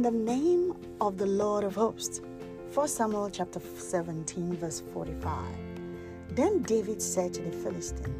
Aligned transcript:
in 0.00 0.04
the 0.04 0.32
name 0.32 0.74
of 1.02 1.18
the 1.18 1.26
Lord 1.26 1.62
of 1.62 1.74
hosts. 1.74 2.22
1 2.72 2.88
Samuel 2.88 3.28
chapter 3.28 3.60
17, 3.60 4.56
verse 4.56 4.82
45. 4.94 5.44
Then 6.30 6.62
David 6.62 7.02
said 7.02 7.34
to 7.34 7.42
the 7.42 7.52
Philistine, 7.52 8.14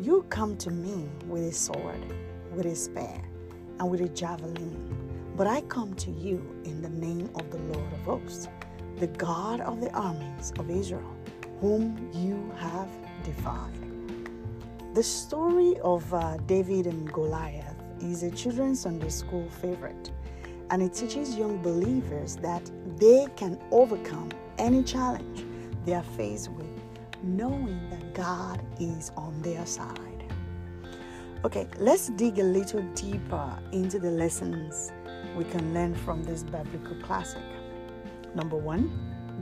You 0.00 0.26
come 0.30 0.56
to 0.56 0.72
me 0.72 1.08
with 1.28 1.44
a 1.44 1.52
sword, 1.52 2.04
with 2.52 2.66
a 2.66 2.74
spear, 2.74 3.22
and 3.78 3.88
with 3.88 4.00
a 4.00 4.08
javelin, 4.08 4.74
but 5.36 5.46
I 5.46 5.60
come 5.60 5.94
to 5.94 6.10
you 6.10 6.44
in 6.64 6.82
the 6.82 6.88
name 6.88 7.30
of 7.36 7.48
the 7.52 7.58
Lord 7.58 7.92
of 7.92 8.00
hosts, 8.00 8.48
the 8.96 9.06
God 9.06 9.60
of 9.60 9.80
the 9.80 9.92
armies 9.92 10.52
of 10.58 10.68
Israel, 10.70 11.16
whom 11.60 12.10
you 12.12 12.52
have 12.58 12.90
defied. 13.22 13.78
The 14.94 15.04
story 15.04 15.78
of 15.84 16.12
uh, 16.12 16.38
David 16.48 16.88
and 16.88 17.12
Goliath 17.12 17.76
is 18.00 18.24
a 18.24 18.30
children's 18.32 18.80
Sunday 18.80 19.10
school 19.10 19.48
favorite, 19.60 20.10
and 20.72 20.82
it 20.82 20.94
teaches 20.94 21.36
young 21.36 21.58
believers 21.58 22.36
that 22.36 22.68
they 22.96 23.26
can 23.36 23.60
overcome 23.70 24.30
any 24.56 24.82
challenge 24.82 25.44
they 25.84 25.92
are 25.92 26.02
faced 26.16 26.50
with, 26.52 26.66
knowing 27.22 27.78
that 27.90 28.14
God 28.14 28.58
is 28.80 29.12
on 29.14 29.40
their 29.42 29.66
side. 29.66 30.24
Okay, 31.44 31.68
let's 31.76 32.08
dig 32.08 32.38
a 32.38 32.42
little 32.42 32.80
deeper 32.94 33.58
into 33.72 33.98
the 33.98 34.10
lessons 34.10 34.92
we 35.36 35.44
can 35.44 35.74
learn 35.74 35.94
from 35.94 36.24
this 36.24 36.42
biblical 36.42 36.96
classic. 37.02 37.42
Number 38.34 38.56
one, 38.56 38.90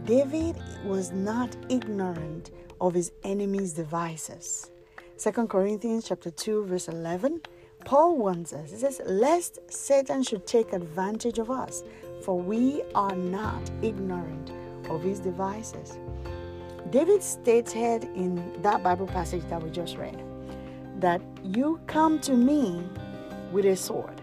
David 0.05 0.57
was 0.85 1.13
not 1.13 1.57
ignorant 1.69 2.51
of 2.81 2.93
his 2.93 3.13
enemy's 3.23 3.73
devices. 3.73 4.73
2 5.19 5.47
Corinthians 5.47 6.09
chapter 6.09 6.31
2 6.31 6.65
verse 6.65 6.89
11 6.89 7.43
Paul 7.85 8.17
warns 8.17 8.53
us. 8.53 8.71
He 8.71 8.77
says, 8.77 9.01
Lest 9.07 9.59
Satan 9.71 10.23
should 10.23 10.47
take 10.47 10.73
advantage 10.73 11.39
of 11.39 11.51
us, 11.51 11.83
for 12.25 12.39
we 12.39 12.83
are 12.95 13.15
not 13.15 13.71
ignorant 13.83 14.53
of 14.89 15.03
his 15.03 15.21
devices. 15.21 15.99
David 16.91 17.23
stated 17.23 18.05
in 18.17 18.61
that 18.63 18.83
Bible 18.83 19.07
passage 19.07 19.43
that 19.49 19.63
we 19.63 19.71
just 19.71 19.97
read 19.97 20.23
that 21.01 21.23
you 21.43 21.81
come 21.87 22.19
to 22.21 22.35
me 22.35 22.83
with 23.53 23.65
a 23.65 23.75
sword, 23.75 24.21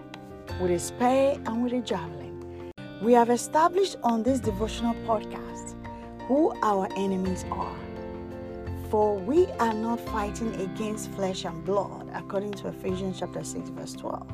with 0.62 0.72
a 0.72 0.80
spear, 0.80 1.36
and 1.46 1.64
with 1.64 1.74
a 1.74 1.82
javelin. 1.82 2.72
We 3.02 3.14
have 3.14 3.30
established 3.30 3.96
on 4.04 4.24
this 4.24 4.40
devotional 4.40 4.94
podcast 5.06 5.76
who 6.28 6.54
our 6.62 6.88
enemies 6.96 7.46
are. 7.52 7.76
For 8.90 9.18
we 9.18 9.48
are 9.60 9.74
not 9.74 10.00
fighting 10.00 10.54
against 10.62 11.10
flesh 11.12 11.46
and 11.46 11.64
blood, 11.66 12.07
according 12.18 12.52
to 12.54 12.68
Ephesians 12.68 13.20
chapter 13.20 13.44
6, 13.44 13.70
verse 13.70 13.94
12, 13.94 14.28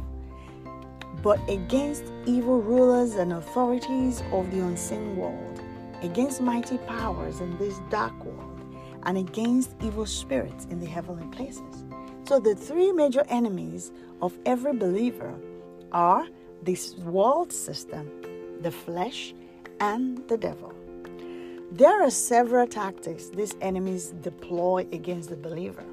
but 1.21 1.39
against 1.49 2.03
evil 2.25 2.61
rulers 2.61 3.15
and 3.15 3.33
authorities 3.33 4.23
of 4.31 4.49
the 4.51 4.59
unseen 4.59 5.15
world, 5.15 5.61
against 6.01 6.41
mighty 6.41 6.77
powers 6.79 7.39
in 7.39 7.57
this 7.57 7.79
dark 7.89 8.13
world, 8.23 8.59
and 9.03 9.17
against 9.17 9.75
evil 9.81 10.05
spirits 10.05 10.65
in 10.65 10.79
the 10.79 10.85
heavenly 10.85 11.27
places. 11.35 11.83
So, 12.25 12.39
the 12.39 12.55
three 12.55 12.91
major 12.91 13.25
enemies 13.27 13.91
of 14.21 14.37
every 14.45 14.73
believer 14.73 15.33
are 15.91 16.25
this 16.61 16.95
world 16.97 17.51
system, 17.51 18.09
the 18.61 18.71
flesh, 18.71 19.33
and 19.79 20.25
the 20.29 20.37
devil. 20.37 20.73
There 21.71 22.03
are 22.03 22.09
several 22.09 22.67
tactics 22.67 23.29
these 23.29 23.55
enemies 23.59 24.13
deploy 24.21 24.87
against 24.91 25.29
the 25.29 25.35
believer. 25.35 25.83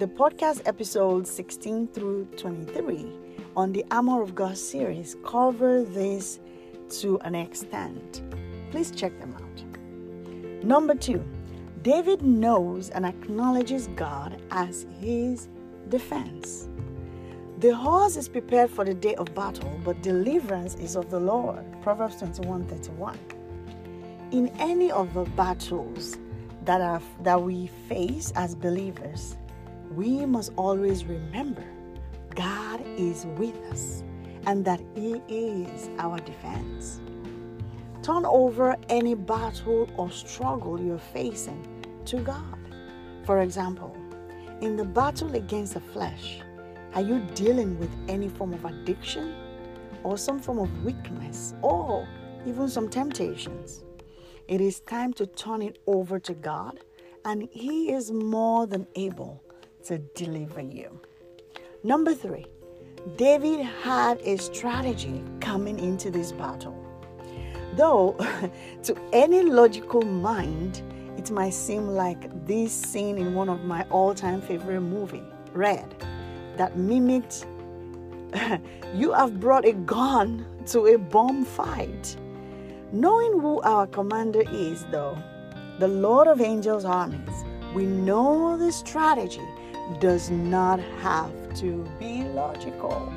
The 0.00 0.08
podcast 0.08 0.62
episodes 0.64 1.30
16 1.30 1.88
through 1.88 2.24
23 2.38 3.06
on 3.54 3.70
the 3.70 3.84
Armor 3.90 4.22
of 4.22 4.34
God 4.34 4.56
series 4.56 5.14
cover 5.26 5.84
this 5.84 6.40
to 7.00 7.18
an 7.18 7.34
extent. 7.34 8.22
Please 8.70 8.90
check 8.92 9.12
them 9.20 9.34
out. 9.34 10.64
Number 10.64 10.94
two, 10.94 11.22
David 11.82 12.22
knows 12.22 12.88
and 12.88 13.04
acknowledges 13.04 13.88
God 13.88 14.40
as 14.50 14.86
his 15.02 15.48
defense. 15.90 16.66
The 17.58 17.76
horse 17.76 18.16
is 18.16 18.26
prepared 18.26 18.70
for 18.70 18.86
the 18.86 18.94
day 18.94 19.16
of 19.16 19.34
battle, 19.34 19.78
but 19.84 20.00
deliverance 20.00 20.76
is 20.76 20.96
of 20.96 21.10
the 21.10 21.20
Lord. 21.20 21.62
Proverbs 21.82 22.16
21 22.16 22.68
31 22.68 23.18
in 24.30 24.48
any 24.58 24.90
of 24.90 25.12
the 25.12 25.24
battles 25.36 26.16
that 26.64 26.80
are 26.80 27.02
that 27.22 27.42
we 27.42 27.66
face 27.86 28.32
as 28.34 28.54
believers, 28.54 29.36
we 29.90 30.24
must 30.24 30.52
always 30.56 31.04
remember 31.04 31.64
God 32.34 32.80
is 32.96 33.26
with 33.36 33.56
us 33.72 34.04
and 34.46 34.64
that 34.64 34.80
He 34.94 35.20
is 35.28 35.90
our 35.98 36.18
defense. 36.18 37.00
Turn 38.02 38.24
over 38.24 38.76
any 38.88 39.14
battle 39.14 39.88
or 39.96 40.10
struggle 40.10 40.80
you're 40.80 40.98
facing 40.98 41.66
to 42.06 42.18
God. 42.18 42.58
For 43.24 43.42
example, 43.42 43.94
in 44.60 44.76
the 44.76 44.84
battle 44.84 45.34
against 45.34 45.74
the 45.74 45.80
flesh, 45.80 46.40
are 46.94 47.02
you 47.02 47.20
dealing 47.34 47.78
with 47.78 47.90
any 48.08 48.28
form 48.28 48.54
of 48.54 48.64
addiction 48.64 49.34
or 50.02 50.16
some 50.16 50.38
form 50.38 50.58
of 50.58 50.84
weakness 50.84 51.54
or 51.62 52.08
even 52.46 52.68
some 52.68 52.88
temptations? 52.88 53.84
It 54.48 54.60
is 54.60 54.80
time 54.80 55.12
to 55.14 55.26
turn 55.26 55.62
it 55.62 55.78
over 55.86 56.18
to 56.20 56.34
God, 56.34 56.80
and 57.24 57.48
He 57.50 57.92
is 57.92 58.10
more 58.10 58.66
than 58.66 58.86
able 58.94 59.42
to 59.84 59.98
deliver 59.98 60.60
you. 60.60 61.00
Number 61.82 62.14
three, 62.14 62.46
David 63.16 63.60
had 63.60 64.20
a 64.22 64.36
strategy 64.36 65.22
coming 65.40 65.78
into 65.78 66.10
this 66.10 66.32
battle. 66.32 66.76
Though, 67.76 68.16
to 68.82 68.96
any 69.12 69.42
logical 69.42 70.02
mind, 70.02 70.82
it 71.16 71.30
might 71.30 71.54
seem 71.54 71.88
like 71.88 72.46
this 72.46 72.72
scene 72.72 73.18
in 73.18 73.34
one 73.34 73.48
of 73.48 73.64
my 73.64 73.86
all 73.90 74.14
time 74.14 74.40
favorite 74.42 74.80
movies, 74.80 75.22
Red, 75.52 75.94
that 76.56 76.76
mimicked 76.76 77.46
you 78.94 79.12
have 79.12 79.40
brought 79.40 79.64
a 79.64 79.72
gun 79.72 80.46
to 80.66 80.86
a 80.86 80.98
bomb 80.98 81.44
fight. 81.44 82.16
Knowing 82.92 83.40
who 83.40 83.60
our 83.62 83.86
commander 83.86 84.42
is, 84.52 84.84
though, 84.90 85.16
the 85.78 85.88
Lord 85.88 86.28
of 86.28 86.40
Angels' 86.40 86.84
armies, 86.84 87.44
we 87.74 87.86
know 87.86 88.56
the 88.56 88.72
strategy 88.72 89.46
does 89.98 90.30
not 90.30 90.78
have 91.00 91.32
to 91.56 91.84
be 91.98 92.22
logical. 92.22 93.12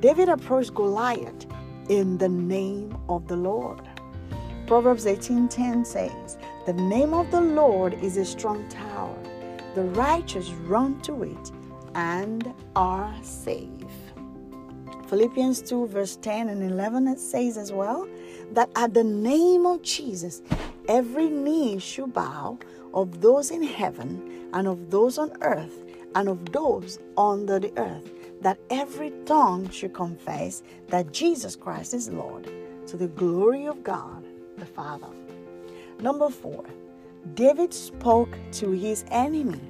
David 0.00 0.28
approached 0.28 0.74
Goliath 0.74 1.46
in 1.88 2.18
the 2.18 2.28
name 2.28 2.96
of 3.08 3.26
the 3.28 3.36
Lord. 3.36 3.82
Proverbs 4.66 5.06
18:10 5.06 5.84
says, 5.84 6.38
"The 6.66 6.74
name 6.74 7.14
of 7.14 7.30
the 7.30 7.40
Lord 7.40 7.94
is 8.02 8.16
a 8.16 8.24
strong 8.24 8.68
tower. 8.68 9.16
The 9.74 9.84
righteous 9.84 10.50
run 10.52 11.00
to 11.02 11.22
it 11.22 11.52
and 11.94 12.52
are 12.76 13.14
safe." 13.22 13.68
Philippians 15.06 15.62
2 15.62 15.86
verse 15.86 16.16
10 16.16 16.50
and 16.50 16.62
11 16.62 17.08
it 17.08 17.18
says 17.18 17.56
as 17.56 17.72
well, 17.72 18.06
that 18.52 18.68
at 18.76 18.92
the 18.92 19.04
name 19.04 19.64
of 19.64 19.80
Jesus, 19.82 20.42
every 20.88 21.28
knee 21.28 21.78
should 21.78 22.12
bow 22.12 22.58
of 22.94 23.20
those 23.20 23.50
in 23.50 23.62
heaven 23.62 24.48
and 24.54 24.66
of 24.66 24.90
those 24.90 25.18
on 25.18 25.30
earth 25.42 25.84
and 26.14 26.28
of 26.28 26.52
those 26.52 26.98
under 27.16 27.60
the 27.60 27.72
earth, 27.78 28.10
that 28.40 28.58
every 28.70 29.12
tongue 29.26 29.68
should 29.68 29.92
confess 29.92 30.62
that 30.88 31.12
Jesus 31.12 31.54
Christ 31.54 31.92
is 31.92 32.08
Lord 32.08 32.50
to 32.86 32.96
the 32.96 33.08
glory 33.08 33.66
of 33.66 33.84
God 33.84 34.24
the 34.56 34.66
Father. 34.66 35.08
Number 36.00 36.30
four, 36.30 36.64
David 37.34 37.74
spoke 37.74 38.36
to 38.52 38.70
his 38.70 39.04
enemy. 39.10 39.60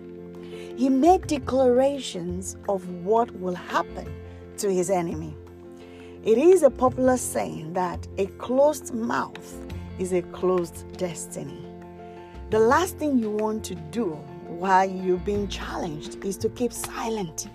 He 0.77 0.89
made 0.89 1.27
declarations 1.27 2.57
of 2.69 2.89
what 3.05 3.31
will 3.33 3.55
happen 3.55 4.15
to 4.59 4.73
his 4.73 4.91
enemy. 4.91 5.37
It 6.23 6.39
is 6.39 6.63
a 6.63 6.71
popular 6.71 7.17
saying 7.17 7.73
that 7.73 8.07
a 8.19 8.27
closed 8.27 8.95
mouth 8.95 9.57
is 9.99 10.13
a 10.13 10.23
closed 10.23 10.97
destiny. 10.97 11.65
The 12.51 12.59
last 12.59 12.97
thing 12.97 13.19
you 13.19 13.31
want 13.31 13.65
to 13.65 13.75
do 13.75 14.13
while 14.47 14.89
you're 14.89 15.19
being 15.19 15.49
challenged 15.49 16.25
is 16.25 16.37
to 16.39 16.49
keep 16.49 16.73
silent. 16.73 17.49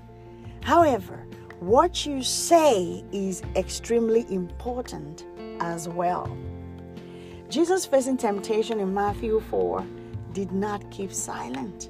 However, 0.62 1.26
what 1.60 2.06
you 2.06 2.22
say 2.22 3.04
is 3.12 3.42
extremely 3.56 4.26
important 4.32 5.26
as 5.60 5.88
well. 5.90 6.38
Jesus, 7.50 7.86
facing 7.86 8.18
temptation 8.18 8.80
in 8.80 8.94
Matthew 8.94 9.40
4, 9.40 9.86
did 10.34 10.52
not 10.52 10.90
keep 10.92 11.14
silent. 11.14 11.90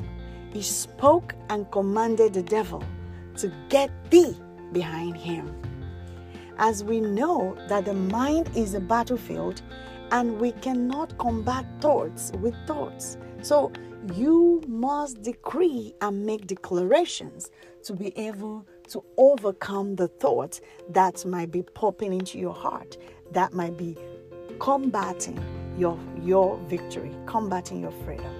He 0.51 0.61
spoke 0.61 1.35
and 1.49 1.69
commanded 1.71 2.33
the 2.33 2.43
devil 2.43 2.83
to 3.37 3.51
get 3.69 3.89
thee 4.11 4.35
behind 4.71 5.17
him 5.17 5.53
as 6.57 6.83
we 6.83 6.99
know 6.99 7.57
that 7.67 7.85
the 7.85 7.93
mind 7.93 8.49
is 8.55 8.73
a 8.73 8.79
battlefield 8.79 9.61
and 10.13 10.39
we 10.39 10.51
cannot 10.51 11.17
combat 11.17 11.65
thoughts 11.81 12.31
with 12.39 12.55
thoughts. 12.67 13.17
So 13.41 13.71
you 14.13 14.61
must 14.67 15.23
decree 15.23 15.95
and 16.01 16.23
make 16.23 16.45
declarations 16.45 17.49
to 17.83 17.93
be 17.93 18.15
able 18.17 18.65
to 18.89 19.03
overcome 19.17 19.95
the 19.95 20.07
thoughts 20.07 20.61
that 20.89 21.25
might 21.25 21.51
be 21.51 21.63
popping 21.63 22.13
into 22.13 22.37
your 22.37 22.53
heart, 22.53 22.95
that 23.31 23.53
might 23.53 23.75
be 23.75 23.97
combating 24.59 25.43
your, 25.79 25.97
your 26.21 26.57
victory, 26.67 27.11
combating 27.25 27.81
your 27.81 27.91
freedom. 28.05 28.31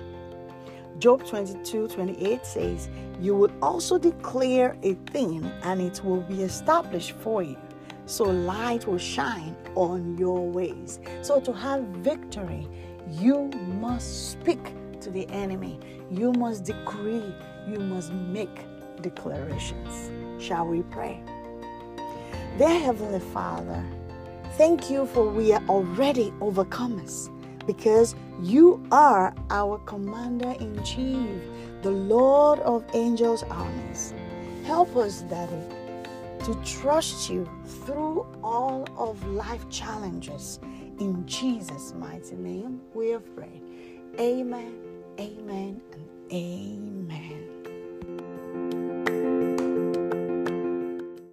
Job 1.00 1.26
22 1.26 1.88
28 1.88 2.46
says, 2.46 2.88
You 3.20 3.34
will 3.34 3.52
also 3.64 3.98
declare 3.98 4.78
a 4.84 4.94
thing 5.12 5.44
and 5.64 5.82
it 5.82 6.04
will 6.06 6.22
be 6.22 6.44
established 6.44 7.14
for 7.14 7.42
you. 7.42 7.58
So 8.14 8.26
light 8.26 8.86
will 8.86 9.00
shine 9.00 9.56
on 9.74 10.20
your 10.20 10.48
ways. 10.48 11.00
So 11.24 11.40
to 11.40 11.52
have 11.52 11.82
victory, 12.06 12.68
you 13.10 13.50
must 13.82 14.30
speak 14.34 14.76
to 15.02 15.10
the 15.10 15.28
enemy. 15.30 15.80
You 16.12 16.32
must 16.32 16.64
decree. 16.64 17.34
You 17.68 17.80
must 17.80 18.12
make 18.14 18.68
declarations. 19.02 20.12
Shall 20.38 20.68
we 20.68 20.84
pray? 20.84 21.24
Dear 22.60 22.82
Heavenly 22.82 23.20
Father, 23.20 23.84
thank 24.60 24.92
you 24.92 25.08
for 25.08 25.28
we 25.28 25.52
are 25.52 25.64
already 25.68 26.30
overcomers 26.40 27.32
because 27.66 28.14
you 28.44 28.86
are 28.92 29.34
our 29.50 29.80
commander 29.88 30.54
in 30.60 30.84
chief, 30.84 31.42
the 31.82 31.90
Lord 31.90 32.60
of 32.60 32.86
angels' 32.94 33.42
armies. 33.50 34.14
Help 34.66 34.96
us, 34.98 35.22
Daddy, 35.22 35.83
to 36.44 36.54
trust 36.66 37.30
you 37.30 37.50
through 37.86 38.26
all 38.44 38.86
of 38.98 39.26
life 39.28 39.70
challenges. 39.70 40.60
In 41.00 41.26
Jesus' 41.26 41.94
mighty 41.98 42.36
name, 42.36 42.82
we 42.94 43.10
have 43.10 43.24
prayed. 43.36 43.62
Amen, 44.20 44.76
amen, 45.20 45.82
and 45.94 46.34
amen. 46.34 47.33